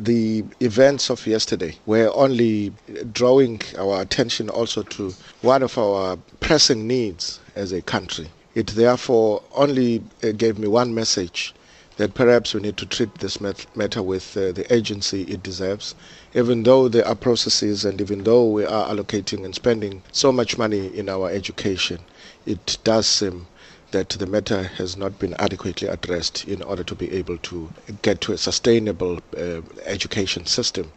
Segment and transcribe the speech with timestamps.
[0.00, 2.72] The events of yesterday were only
[3.12, 8.30] drawing our attention also to one of our pressing needs as a country.
[8.56, 11.54] It therefore only uh, gave me one message
[11.96, 15.94] that perhaps we need to treat this matter with uh, the agency it deserves.
[16.34, 20.58] Even though there are processes and even though we are allocating and spending so much
[20.58, 22.00] money in our education,
[22.46, 23.46] it does seem
[23.94, 27.72] that the matter has not been adequately addressed in order to be able to
[28.02, 30.90] get to a sustainable uh, education system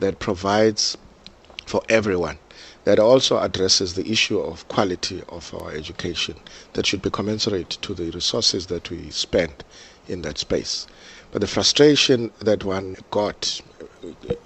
[0.00, 0.96] that provides
[1.64, 2.36] for everyone
[2.82, 6.34] that also addresses the issue of quality of our education
[6.72, 9.62] that should be commensurate to the resources that we spend
[10.08, 10.88] in that space.
[11.30, 13.60] But the frustration that one got,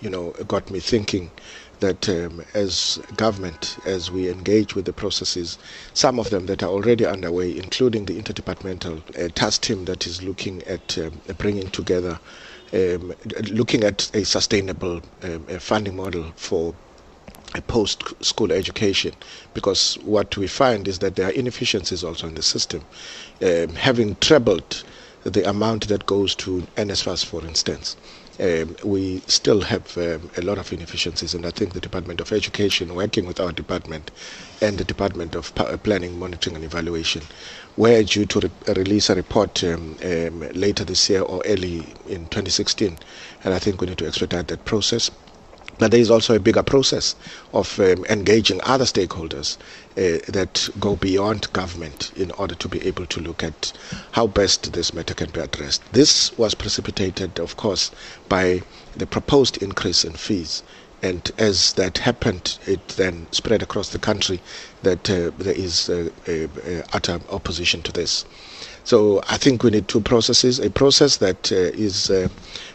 [0.00, 1.30] you know, got me thinking
[1.80, 5.58] that um, as government, as we engage with the processes,
[5.92, 10.22] some of them that are already underway, including the interdepartmental uh, task team that is
[10.22, 12.18] looking at um, bringing together,
[12.72, 13.12] um,
[13.50, 16.74] looking at a sustainable um, funding model for
[17.54, 19.14] a post-school education
[19.52, 22.82] because what we find is that there are inefficiencies also in the system.
[23.40, 24.82] Um, having trebled
[25.22, 27.96] the amount that goes to NSFAS, for instance,
[28.40, 32.32] um, we still have um, a lot of inefficiencies, and I think the Department of
[32.32, 34.10] Education, working with our department
[34.60, 37.22] and the Department of Planning, Monitoring and Evaluation,
[37.76, 42.26] were due to re- release a report um, um, later this year or early in
[42.26, 42.98] 2016,
[43.44, 45.10] and I think we need to expedite that process.
[45.78, 47.16] But there is also a bigger process
[47.52, 49.56] of um, engaging other stakeholders
[49.96, 53.72] uh, that go beyond government in order to be able to look at
[54.12, 55.82] how best this matter can be addressed.
[55.92, 57.90] This was precipitated, of course,
[58.28, 58.62] by
[58.96, 60.62] the proposed increase in fees.
[61.02, 64.40] And as that happened, it then spread across the country
[64.82, 66.10] that uh, there is a
[66.94, 68.24] utter opposition to this.
[68.84, 72.28] So I think we need two processes: a process that uh, is uh,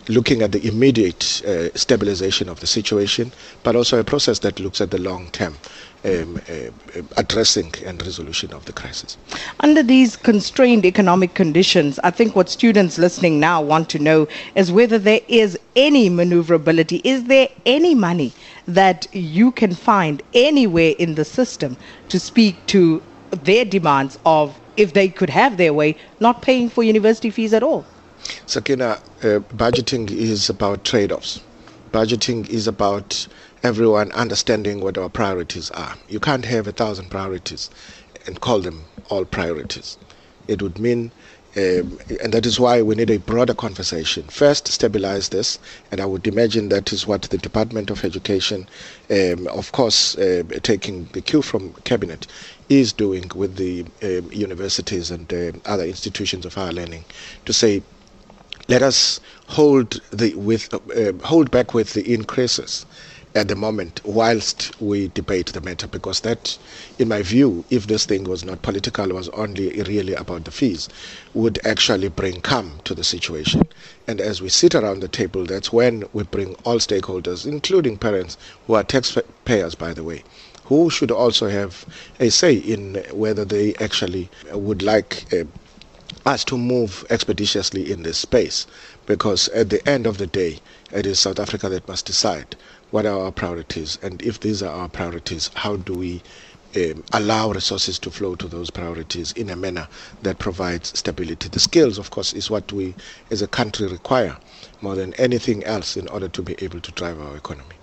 [0.07, 3.31] looking at the immediate uh, stabilization of the situation,
[3.63, 5.55] but also a process that looks at the long term.
[6.05, 9.17] Um, uh, addressing and resolution of the crisis.
[9.59, 14.25] Under these constrained economic conditions, I think what students listening now want to know
[14.55, 17.01] is whether there is any maneuverability.
[17.03, 18.31] Is there any money
[18.65, 21.75] that you can find anywhere in the system
[22.07, 23.03] to speak to
[23.43, 27.63] their demands of if they could have their way, not paying for university fees at
[27.63, 27.85] all?
[28.45, 31.41] Sakina, uh, budgeting is about trade offs.
[31.91, 33.27] Budgeting is about
[33.63, 35.95] everyone understanding what our priorities are.
[36.07, 37.69] You can't have a thousand priorities
[38.25, 39.97] and call them all priorities.
[40.47, 41.11] It would mean
[41.55, 44.23] um, and that is why we need a broader conversation.
[44.27, 45.57] First, stabilize this,
[45.91, 48.67] and I would imagine that is what the Department of Education,
[49.09, 52.27] um, of course, uh, taking the cue from Cabinet,
[52.69, 57.03] is doing with the um, universities and uh, other institutions of higher learning
[57.45, 57.81] to say,
[58.67, 62.85] let us hold the with uh, hold back with the increases
[63.35, 66.57] at the moment whilst we debate the matter because that
[66.97, 70.89] in my view if this thing was not political was only really about the fees
[71.35, 73.61] would actually bring calm to the situation.
[74.07, 78.35] And as we sit around the table that's when we bring all stakeholders including parents
[78.65, 80.23] who are taxpayers by the way
[80.65, 81.85] who should also have
[82.19, 85.43] a say in whether they actually would like uh,
[86.25, 88.67] us to move expeditiously in this space.
[89.05, 90.59] Because at the end of the day
[90.91, 92.55] it is South Africa that must decide
[92.91, 96.21] what are our priorities, and if these are our priorities, how do we
[96.75, 99.87] um, allow resources to flow to those priorities in a manner
[100.21, 101.49] that provides stability.
[101.49, 102.93] The skills, of course, is what we
[103.31, 104.37] as a country require
[104.81, 107.75] more than anything else in order to be able to drive our economy.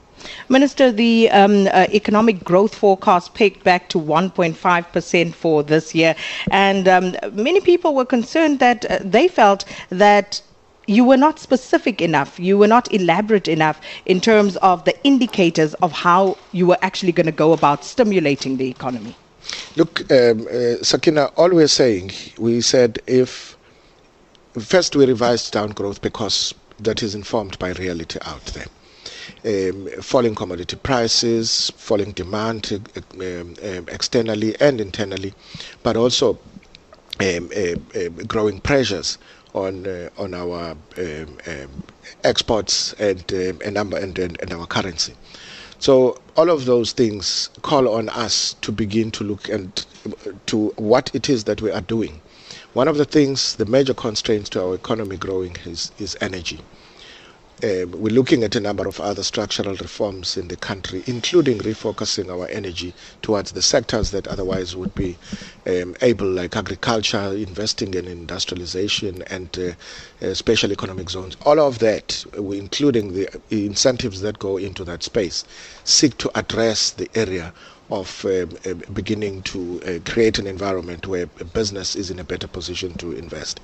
[0.48, 6.14] Minister, the um, uh, economic growth forecast peaked back to 1.5% for this year,
[6.50, 10.40] and um, many people were concerned that uh, they felt that
[10.86, 15.74] you were not specific enough, you were not elaborate enough in terms of the indicators
[15.74, 19.16] of how you were actually going to go about stimulating the economy.
[19.76, 23.56] Look, um, uh, Sakina, all we're saying, we said if
[24.58, 28.66] first we revised down growth because that is informed by reality out there.
[29.44, 35.34] Um, falling commodity prices, falling demand uh, um, um, externally and internally,
[35.82, 36.38] but also
[37.20, 39.18] um, uh, growing pressures
[39.56, 41.82] on uh, on our um, um,
[42.24, 45.14] exports and um, number and, and, and our currency.
[45.78, 49.84] So all of those things call on us to begin to look and
[50.46, 52.20] to what it is that we are doing.
[52.72, 56.60] One of the things, the major constraints to our economy growing is, is energy.
[57.64, 62.28] Uh, we're looking at a number of other structural reforms in the country, including refocusing
[62.30, 62.92] our energy
[63.22, 65.16] towards the sectors that otherwise would be
[65.66, 71.36] um, able, like agriculture, investing in industrialization, and uh, uh, special economic zones.
[71.46, 75.44] All of that, including the incentives that go into that space,
[75.84, 77.54] seek to address the area
[77.90, 82.48] of uh, uh, beginning to uh, create an environment where business is in a better
[82.48, 83.60] position to invest.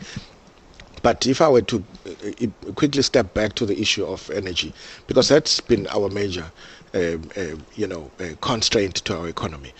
[1.02, 4.72] But if I were to uh, quickly step back to the issue of energy,
[5.06, 6.50] because that's been our major,
[6.94, 9.72] um, uh, you know, uh, constraint to our economy.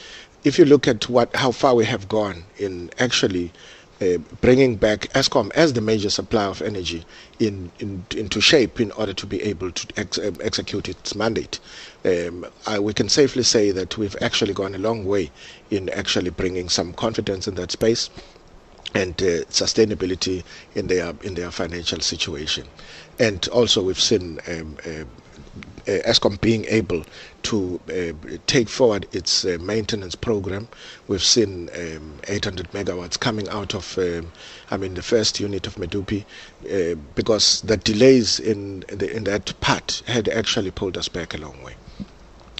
[0.44, 3.52] If you look at what how far we have gone in actually
[4.02, 7.04] uh, bringing back Eskom as the major supplier of energy
[7.38, 11.60] in, in, into shape in order to be able to ex- uh, execute its mandate.
[12.04, 15.30] Um, I, we can safely say that we've actually gone a long way
[15.70, 18.10] in actually bringing some confidence in that space
[18.94, 20.42] and uh, sustainability
[20.74, 22.66] in their in their financial situation.
[23.18, 25.04] And also, we've seen um, uh,
[25.86, 27.04] uh, Eskom being able
[27.42, 30.68] to uh, take forward its uh, maintenance program.
[31.08, 34.32] We've seen um, 800 megawatts coming out of, um,
[34.70, 36.24] I mean, the first unit of Medupi,
[36.70, 41.38] uh, because the delays in the, in that part had actually pulled us back a
[41.38, 41.74] long way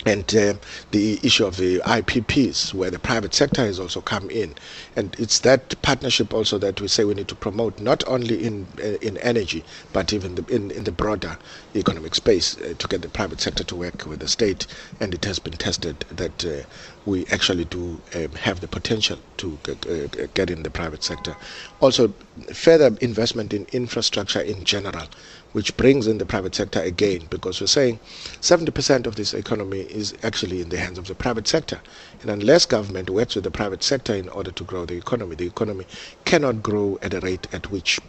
[0.05, 0.55] and uh,
[0.91, 4.55] the issue of the IPPs, where the private sector has also come in,
[4.97, 8.67] and it's that partnership also that we say we need to promote, not only in
[8.83, 11.39] uh, in energy, but even the, in in the broader
[11.75, 14.67] economic space, uh, to get the private sector to work with the state.
[15.01, 16.67] And it has been tested that uh,
[17.05, 21.37] we actually do um, have the potential to get, get in the private sector.
[21.81, 22.15] Also,
[22.53, 25.07] further investment in infrastructure in general
[25.53, 27.99] which brings in the private sector again, because we're saying
[28.41, 31.81] 70% of this economy is actually in the hands of the private sector.
[32.23, 35.47] And unless government works with the private sector in order to grow the economy, the
[35.47, 35.87] economy
[36.25, 38.01] cannot grow at a rate at which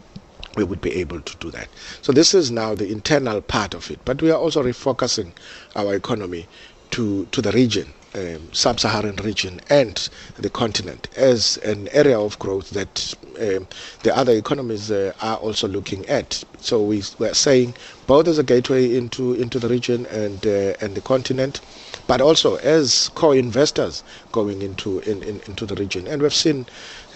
[0.56, 1.68] we would be able to do that.
[2.02, 5.32] So this is now the internal part of it, but we are also refocusing
[5.74, 6.46] our economy
[6.92, 12.70] to, to the region um, sub-Saharan region and the continent as an area of growth
[12.70, 13.66] that um,
[14.02, 16.42] the other economies uh, are also looking at.
[16.60, 17.74] So we are saying
[18.06, 21.60] both as a gateway into into the region and uh, and the continent,
[22.06, 24.02] but also as co-investors
[24.32, 26.06] going into in, in, into the region.
[26.06, 26.66] And we've seen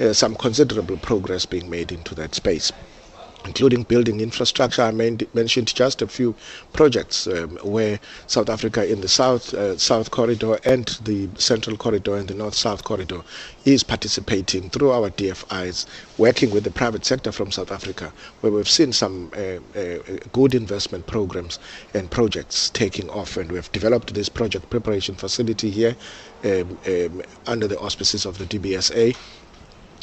[0.00, 2.72] uh, some considerable progress being made into that space
[3.44, 4.82] including building infrastructure.
[4.82, 6.34] I mentioned just a few
[6.72, 12.16] projects um, where South Africa in the South uh, South Corridor and the Central Corridor
[12.16, 13.22] and the North South Corridor
[13.64, 15.86] is participating through our DFIs,
[16.16, 19.98] working with the private sector from South Africa, where we've seen some uh, uh,
[20.32, 21.58] good investment programs
[21.94, 23.36] and projects taking off.
[23.36, 25.96] And we've developed this project preparation facility here
[26.44, 29.16] um, um, under the auspices of the DBSA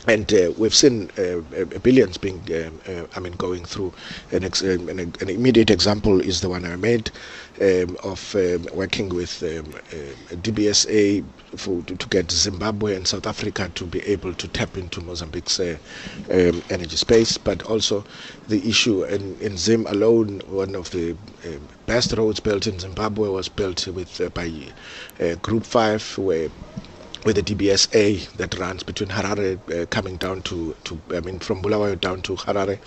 [0.07, 1.39] and uh, we've seen uh,
[1.79, 3.93] billions being, um, uh, I mean, going through.
[4.31, 7.09] An, ex- um, an, an, immediate example is the one I made
[7.61, 11.23] um, of um, working with um, uh, DBSA
[11.55, 15.59] for, to, to, get Zimbabwe and South Africa to be able to tap into Mozambique's
[15.59, 15.77] uh,
[16.31, 18.03] um, energy space, but also
[18.47, 21.15] the issue in, in Zim alone, one of the
[21.85, 24.51] best roads built in Zimbabwe was built with uh, by
[25.41, 26.49] Group 5, where
[27.25, 31.59] with the DBSA that runs between Harare uh, coming down to, to, I mean, from
[31.61, 32.79] Bulawayo down to Harare.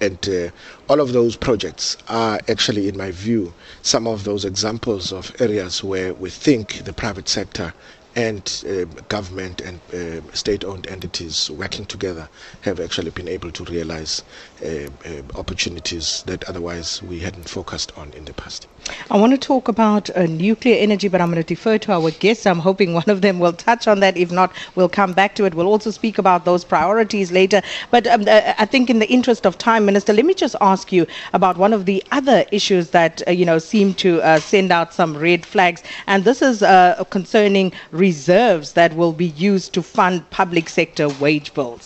[0.00, 0.50] And uh,
[0.88, 3.52] all of those projects are actually, in my view,
[3.82, 7.74] some of those examples of areas where we think the private sector
[8.14, 12.28] and uh, government and uh, state-owned entities working together
[12.60, 14.22] have actually been able to realize
[14.62, 18.66] uh, uh opportunities that otherwise we hadn't focused on in the past.
[19.10, 22.10] I want to talk about uh, nuclear energy, but I'm going to defer to our
[22.10, 22.46] guests.
[22.46, 24.16] I'm hoping one of them will touch on that.
[24.16, 25.54] If not, we'll come back to it.
[25.54, 27.62] We'll also speak about those priorities later.
[27.90, 30.92] But um, uh, I think, in the interest of time, Minister, let me just ask
[30.92, 35.16] you about one of the other issues that you know seem to send out some
[35.16, 36.62] red flags, and this is
[37.10, 41.84] concerning reserves that will be used to fund public sector wage bills?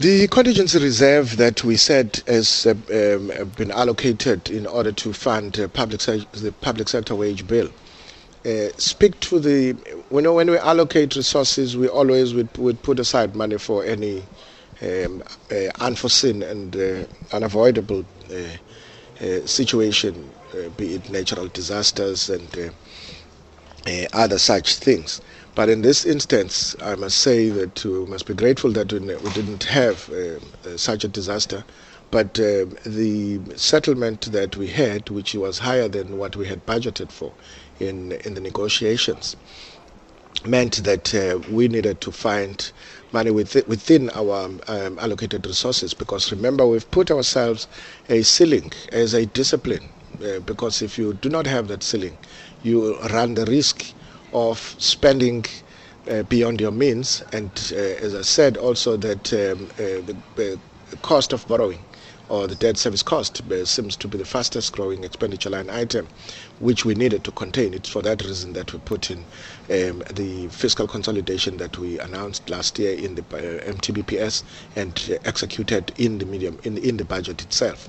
[0.00, 5.58] The contingency reserve that we said has uh, um, been allocated in order to fund
[5.58, 7.68] uh, public se- the public sector wage bill.
[8.44, 9.56] Uh, speak to the
[10.14, 14.16] you know when we allocate resources, we always would, would put aside money for any
[14.88, 15.56] um, uh,
[15.88, 17.04] unforeseen and uh,
[17.36, 20.14] unavoidable uh, situation,
[20.76, 22.48] be it natural disasters and
[23.86, 25.20] uh, other such things.
[25.54, 29.64] But in this instance, I must say that we must be grateful that we, didn't
[29.64, 31.64] have uh, uh, such a disaster.
[32.10, 37.10] But uh, the settlement that we had, which was higher than what we had budgeted
[37.12, 37.34] for
[37.78, 39.36] in, in the negotiations,
[40.44, 42.72] meant that uh, we needed to find
[43.12, 47.68] money within, within our um, allocated resources because remember we've put ourselves
[48.08, 49.88] a ceiling as a discipline
[50.24, 52.16] uh, because if you do not have that ceiling
[52.62, 53.92] you run the risk
[54.32, 55.44] of spending
[56.10, 60.58] uh, beyond your means and uh, as I said also that um, uh, the
[61.02, 61.78] cost of borrowing
[62.32, 66.08] or the debt service cost uh, seems to be the fastest growing expenditure line item,
[66.60, 67.74] which we needed to contain.
[67.74, 69.18] It's for that reason that we put in
[69.68, 74.44] um, the fiscal consolidation that we announced last year in the uh, MTBPS
[74.76, 77.86] and executed in the medium in, in the budget itself.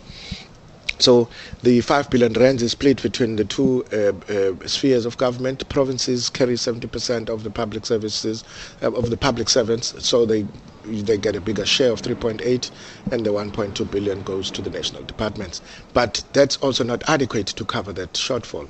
[1.00, 1.30] So
[1.64, 5.68] the 5 billion rand is split between the two uh, uh, spheres of government.
[5.70, 8.44] Provinces carry 70% of the public services,
[8.82, 10.46] uh, of the public servants, so they
[10.86, 12.70] they get a bigger share of 3.8
[13.12, 15.62] and the 1.2 billion goes to the national departments.
[15.94, 18.68] But that's also not adequate to cover that shortfall.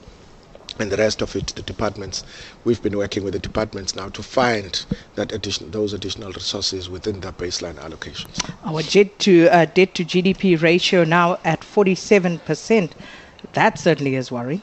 [0.80, 2.24] And the rest of it, the departments,
[2.65, 7.22] we've been working with the departments now to find that addition, those additional resources within
[7.22, 8.44] the baseline allocations.
[8.63, 12.96] Our debt to uh, debt to GDP ratio now at 47 percent
[13.53, 14.62] that certainly is worrying.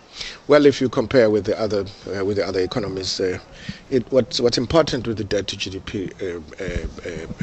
[0.49, 1.85] Well, if you compare with the other
[2.17, 3.38] uh, with the other economies, uh,
[3.90, 6.87] it, what's what's important with the debt to GDP uh, uh,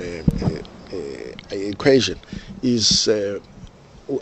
[0.03, 0.61] uh,
[0.93, 2.17] uh, equation
[2.63, 3.41] is the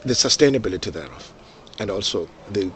[0.05, 1.33] sustainability thereof,
[1.79, 2.71] and also the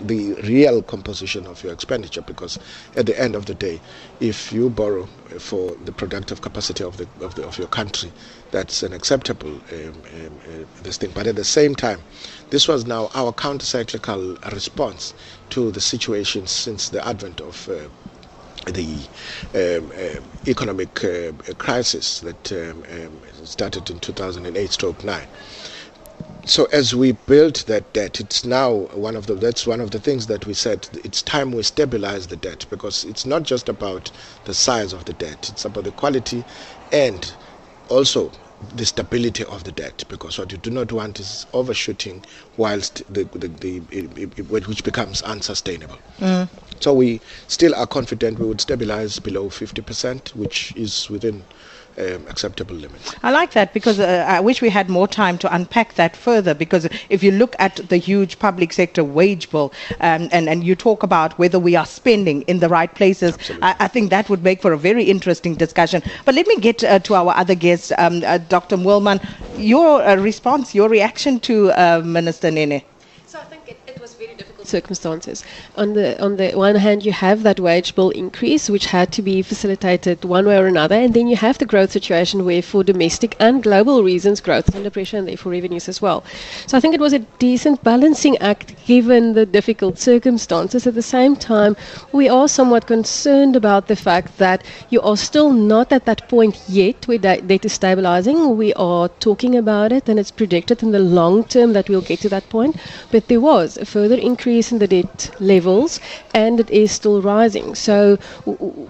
[0.00, 2.58] the real composition of your expenditure because
[2.96, 3.80] at the end of the day
[4.20, 5.06] if you borrow
[5.38, 8.10] for the productive capacity of the of, the, of your country
[8.50, 11.10] that's an acceptable um, um, uh, this thing.
[11.14, 12.00] But at the same time
[12.50, 15.14] this was now our counter-cyclical response
[15.50, 17.88] to the situation since the advent of uh,
[18.72, 18.98] the
[19.54, 25.26] um, uh, economic uh, crisis that um, um, started in 2008 stroke 9
[26.48, 29.98] so as we built that debt, it's now one of the that's one of the
[29.98, 34.10] things that we said it's time we stabilize the debt because it's not just about
[34.44, 36.44] the size of the debt, it's about the quality
[36.90, 37.34] and
[37.88, 38.32] also
[38.74, 42.24] the stability of the debt because what you do not want is overshooting
[42.56, 45.98] whilst the, the, the, the which becomes unsustainable.
[46.18, 46.48] Mm.
[46.80, 51.44] So we still are confident we would stabilize below 50%, which is within
[51.98, 53.14] um, acceptable limits.
[53.22, 56.54] I like that because uh, I wish we had more time to unpack that further.
[56.54, 60.74] Because if you look at the huge public sector wage bill um, and, and you
[60.74, 64.42] talk about whether we are spending in the right places, I, I, think that would
[64.42, 66.02] make for a very interesting discussion.
[66.24, 68.76] But let me get uh, to our other guest, um, uh, Dr.
[68.76, 69.18] Moolman.
[69.58, 72.82] Your uh, response, your reaction to uh, Minister Nene
[74.68, 75.44] circumstances.
[75.76, 79.22] On the on the one hand, you have that wage bill increase, which had to
[79.22, 82.84] be facilitated one way or another, and then you have the growth situation where, for
[82.84, 86.24] domestic and global reasons, growth is under pressure, and therefore revenues as well.
[86.66, 90.86] So I think it was a decent balancing act given the difficult circumstances.
[90.86, 91.76] At the same time,
[92.12, 96.60] we are somewhat concerned about the fact that you are still not at that point
[96.68, 98.56] yet where debt is stabilizing.
[98.56, 102.20] We are talking about it, and it's predicted in the long term that we'll get
[102.20, 102.76] to that point.
[103.12, 106.00] But there was a further increase increase in the debt levels
[106.34, 107.74] and it is still rising.
[107.74, 108.18] So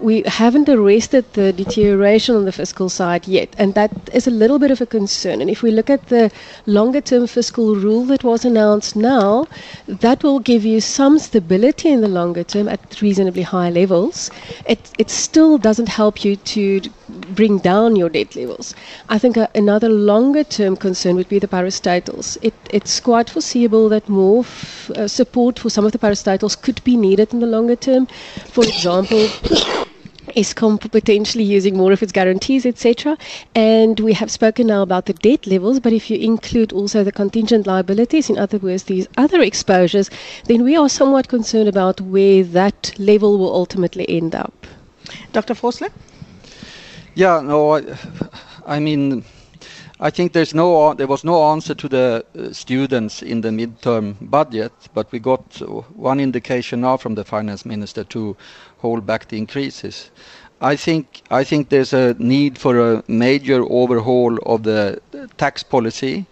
[0.01, 4.59] we haven't arrested the deterioration on the fiscal side yet, and that is a little
[4.59, 5.41] bit of a concern.
[5.41, 6.31] And if we look at the
[6.65, 9.45] longer term fiscal rule that was announced now,
[9.87, 14.31] that will give you some stability in the longer term at reasonably high levels.
[14.65, 16.81] It, it still doesn't help you to
[17.35, 18.75] bring down your debt levels.
[19.09, 22.37] I think a, another longer term concern would be the parastatals.
[22.41, 26.83] It, it's quite foreseeable that more f- uh, support for some of the parastatals could
[26.83, 28.07] be needed in the longer term.
[28.47, 29.19] For example,
[30.35, 33.17] Eskom potentially using more of its guarantees, etc.
[33.55, 37.11] And we have spoken now about the debt levels, but if you include also the
[37.11, 40.09] contingent liabilities, in other words, these other exposures,
[40.45, 44.67] then we are somewhat concerned about where that level will ultimately end up.
[45.33, 45.53] Dr.
[45.55, 45.89] Vosloo?
[47.15, 47.97] Yeah, no, I,
[48.65, 49.23] I mean,
[50.01, 54.15] I think there's no there was no answer to the uh, students in the midterm
[54.21, 55.61] budget, but we got
[55.95, 58.37] one indication now from the finance minister to
[58.77, 60.09] hold back the increases.
[60.61, 65.01] I think I think there's a need for a major overhaul of the
[65.37, 66.25] tax policy,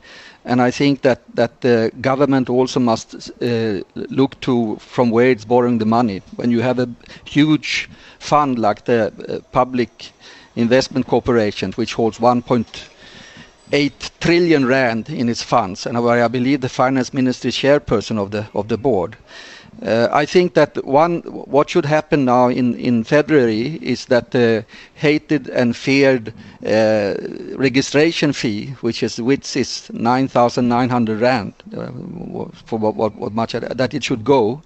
[0.46, 5.46] and I think that that the government also must uh, look to from where it's
[5.46, 6.22] borrowing the money.
[6.38, 6.88] When you have a
[7.26, 10.12] huge fund like the uh, public
[10.56, 12.20] investment corporation, which holds
[13.72, 18.18] 1.8 trillion rand in its funds, and where I believe the finance minister is chairperson
[18.18, 19.18] of the of the board.
[19.86, 24.66] Uh, I think that one what should happen now in, in February is that the
[24.96, 26.34] hated and feared
[26.66, 27.14] uh,
[27.58, 31.88] registration fee, which is which is 9,900 rand uh,
[32.66, 34.62] for what, what, what, much that it should go,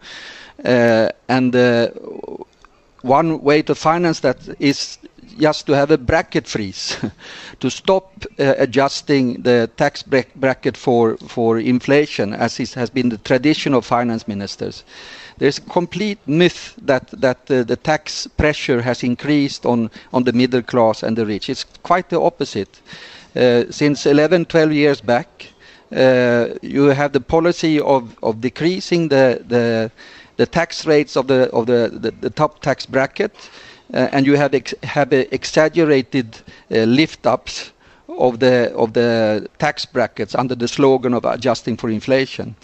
[0.64, 1.90] uh, and uh,
[3.02, 4.98] one way to finance that is
[5.40, 6.98] just to have a bracket freeze,
[7.62, 13.86] to stop uh, adjusting the tax bracket for, inflation, as has been the tradition of
[13.86, 14.84] finance ministers.
[15.38, 21.04] There's a complete myth that, uh, the tax pressure has increased on, the middle class
[21.04, 21.50] and the rich.
[21.50, 22.82] It's quite the opposite.
[23.36, 25.48] Uh, since 11, 12 years back,
[25.92, 29.92] you have the policy of, decreasing the,
[30.52, 33.36] tax rates of the, top tax bracket,
[33.94, 36.38] and you have, ex- have exaggerated
[36.72, 37.72] uh, lift ups
[38.08, 42.56] of the, of the tax brackets under the slogan of adjusting for inflation.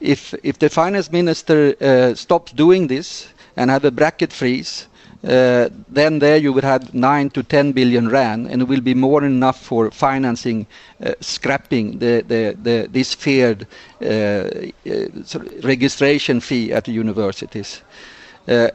[0.00, 4.86] If, if the finance minister uh, stops doing this and have a bracket freeze,
[5.24, 8.94] uh, then there you would have 9 to 10 billion rand, and it will be
[8.94, 10.66] more than enough for financing
[11.04, 13.66] uh, scrapping the, the, the, this feared
[14.00, 14.48] uh, uh
[15.62, 17.82] registration fee at the universities.
[18.48, 18.68] Uh,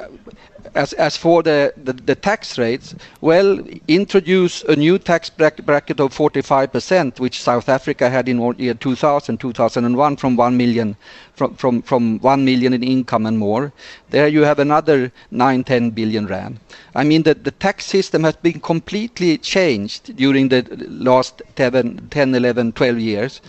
[0.76, 6.16] as, as for the, the, the, tax rates, well, introduce a new tax bracket of
[6.16, 10.96] 45%, which South Africa had in year 2000, 2001, from 1 million,
[11.34, 13.72] from, from, from 1 million in income and more.
[14.10, 16.60] There you have another 9, 10 billion rand.
[16.96, 22.36] I mean, the, the tax system has been completely changed during the last 10, 10
[22.36, 23.42] 11, 12 years.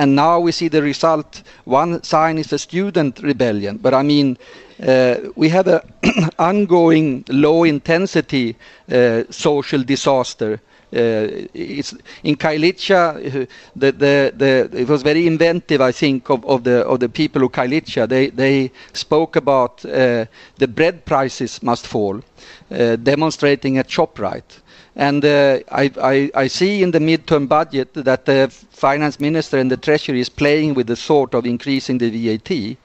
[0.00, 1.42] And now we see the result.
[1.66, 4.38] One sign is a student rebellion, but I mean,
[4.82, 5.82] uh, we have an
[6.38, 8.56] ongoing low intensity
[8.90, 10.54] uh, social disaster.
[10.90, 16.46] Uh, it's in Khayelitsha, uh, the, the, the, it was very inventive, I think, of,
[16.46, 18.08] of, the, of the people of Khayelitsha.
[18.08, 20.24] They, they spoke about uh,
[20.56, 22.22] the bread prices must fall,
[22.70, 24.59] uh, demonstrating a ShopRite.
[24.96, 29.70] And uh, I, I, I, see in the midterm budget that the finance minister and
[29.70, 32.76] the treasury is playing with the thought of increasing the VAT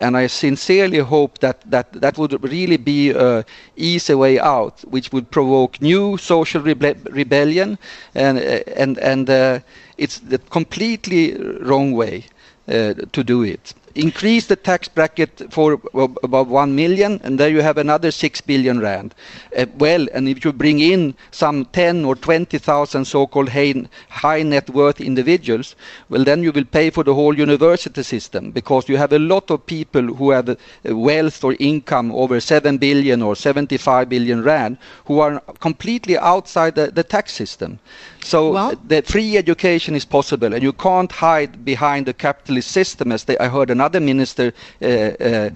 [0.00, 3.44] and I sincerely hope that that, that would really be an
[3.76, 7.78] easy way out, which would provoke new social rebe rebellion,
[8.14, 9.60] and and and uh,
[9.98, 12.24] it's the completely wrong way
[12.68, 15.80] uh, to do it increase the tax bracket for
[16.22, 19.14] about 1 million and there you have another 6 billion rand.
[19.56, 25.00] Uh, well and if you bring in some 10 or 20,000 so-called high, net worth
[25.00, 25.74] individuals
[26.08, 29.50] well then you will pay for the whole university system because you have a lot
[29.50, 35.20] of people who have wealth or income over 7 billion or 75 billion rand who
[35.20, 37.78] are completely outside the, the tax system
[38.22, 43.12] so well, the free education is possible, and you can't hide behind the capitalist system,
[43.12, 44.52] as they, I heard another minister
[44.82, 45.50] uh, uh,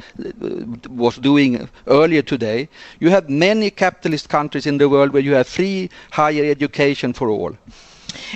[0.88, 2.68] was doing earlier today.
[3.00, 7.28] You have many capitalist countries in the world where you have free higher education for
[7.28, 7.56] all.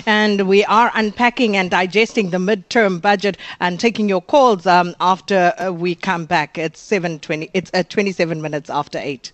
[0.05, 5.53] And we are unpacking and digesting the midterm budget and taking your calls um, after
[5.57, 6.57] uh, we come back.
[6.57, 7.49] It's 7:20.
[7.53, 9.31] It's at 27 minutes after eight.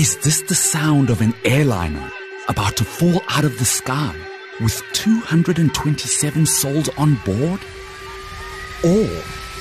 [0.00, 2.10] Is this the sound of an airliner
[2.48, 4.16] about to fall out of the sky
[4.62, 7.60] with 227 souls on board?
[8.82, 9.10] Or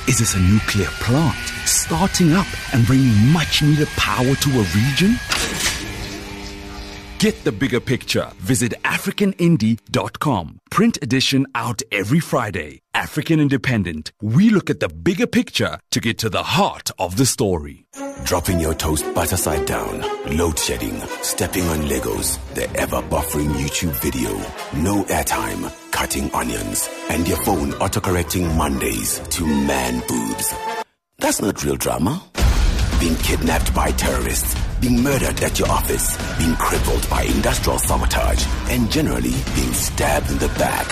[0.07, 5.19] is this a nuclear plant starting up and bringing much needed power to a region?
[7.19, 8.31] Get the bigger picture.
[8.37, 10.61] Visit AfricanIndie.com.
[10.71, 12.79] Print edition out every Friday.
[12.93, 14.13] African Independent.
[14.21, 17.85] We look at the bigger picture to get to the heart of the story.
[18.23, 19.99] Dropping your toast butter side down,
[20.37, 24.31] load shedding, stepping on Legos, the ever buffering YouTube video,
[24.81, 30.53] no airtime, cutting onions, and your phone autocorrecting Mondays to man boobs.
[31.17, 32.23] That's not real drama.
[33.01, 38.91] Being kidnapped by terrorists being murdered at your office, being crippled by industrial sabotage, and
[38.91, 40.87] generally being stabbed in the back.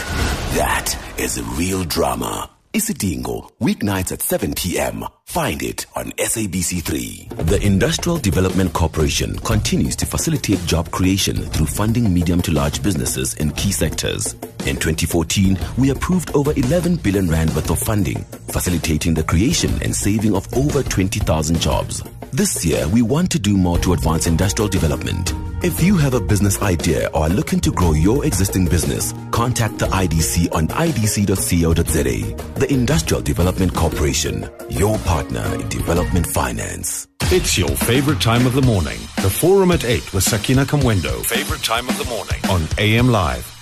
[0.55, 2.49] That is a real drama.
[2.77, 5.03] Isidingo, weeknights at 7 p.m.
[5.25, 7.47] Find it on SABC3.
[7.47, 13.33] The Industrial Development Corporation continues to facilitate job creation through funding medium to large businesses
[13.37, 14.33] in key sectors.
[14.67, 19.95] In 2014, we approved over 11 billion rand worth of funding, facilitating the creation and
[19.95, 22.03] saving of over 20,000 jobs.
[22.31, 25.33] This year, we want to do more to advance industrial development.
[25.67, 29.79] If you have a business idea or are looking to grow your existing business, contact
[29.79, 32.35] the IDC on idc.co.za.
[32.57, 37.09] The Industrial Development Corporation, your partner in development finance.
[37.23, 38.97] It's your favorite time of the morning.
[39.17, 41.25] The Forum at 8 with Sakina Kamwendo.
[41.25, 43.56] Favorite time of the morning on AM Live.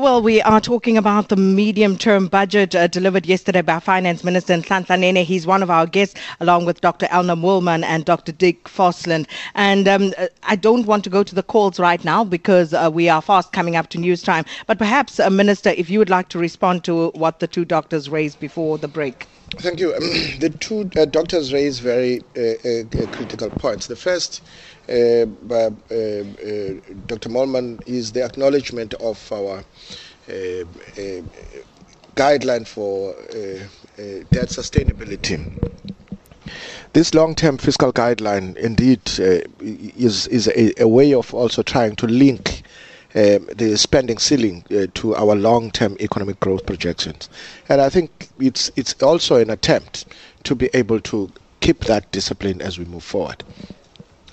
[0.00, 4.54] Well, we are talking about the medium term budget uh, delivered yesterday by Finance Minister
[4.54, 5.26] Nhlanhla Nene.
[5.26, 7.04] He's one of our guests, along with Dr.
[7.08, 8.32] Elna Moolman and Dr.
[8.32, 9.26] Dick Forslund.
[9.54, 12.88] And um, uh, I don't want to go to the calls right now because uh,
[12.90, 14.46] we are fast coming up to news time.
[14.66, 18.08] But perhaps, uh, Minister, if you would like to respond to what the two doctors
[18.08, 19.26] raised before the break.
[19.58, 19.94] Thank you.
[19.94, 20.00] Um,
[20.40, 23.86] the two uh, doctors raised very uh, critical points.
[23.86, 24.42] The first,
[24.90, 25.70] Uh, uh, uh,
[27.06, 27.28] Dr.
[27.28, 29.62] Moolman, is the acknowledgement of our
[32.16, 33.14] guideline for
[34.32, 35.38] debt sustainability.
[36.92, 39.00] This long-term fiscal guideline indeed
[39.60, 42.62] is is a, a way of also trying to link
[43.14, 47.30] um, the spending ceiling uh, to our long-term economic growth projections.
[47.68, 50.06] And I think it's it's also an attempt
[50.42, 53.44] to be able to keep that discipline as we move forward.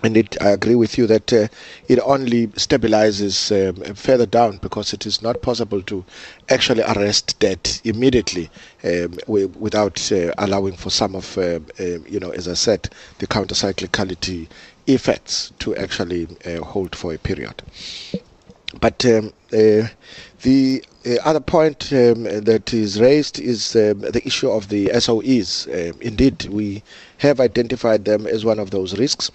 [0.03, 1.47] And it, I agree with you that uh,
[1.88, 6.05] it only stabilizes um, further down because it is not possible to
[6.49, 8.49] actually arrest debt immediately
[8.83, 13.27] um, without uh, allowing for some of, uh, uh, you know, as I said, the
[13.27, 14.47] counter-cyclicality
[14.88, 17.62] effects to actually uh, hold for a period.
[18.79, 19.88] But um, uh,
[20.43, 20.83] the
[21.23, 25.67] other point um, that is raised is um, the issue of the SOEs.
[25.67, 26.83] Uh, indeed, we
[27.19, 29.31] have identified them as one of those risks.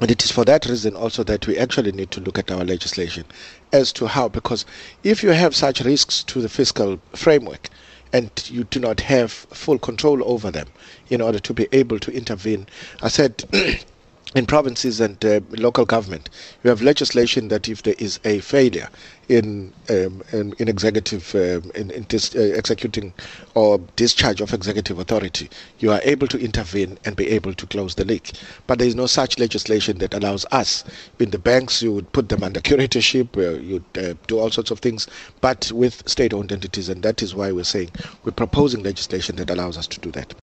[0.00, 2.64] And it is for that reason also that we actually need to look at our
[2.64, 3.24] legislation
[3.72, 4.66] as to how, because
[5.02, 7.70] if you have such risks to the fiscal framework
[8.12, 10.68] and you do not have full control over them
[11.08, 12.66] in order to be able to intervene,
[13.02, 13.44] I said
[14.34, 16.28] in provinces and uh, local government,
[16.62, 18.88] you have legislation that if there is a failure
[19.28, 23.12] in um, in, in, executive um, in, in dis, uh, executing
[23.54, 27.94] or discharge of executive authority, you are able to intervene and be able to close
[27.94, 28.32] the leak.
[28.66, 30.84] But there is no such legislation that allows us.
[31.18, 34.70] In the banks, you would put them under curatorship, uh, you'd uh, do all sorts
[34.70, 35.06] of things,
[35.40, 37.90] but with state-owned entities, and that is why we're saying
[38.24, 40.36] we're proposing legislation that allows us to do that.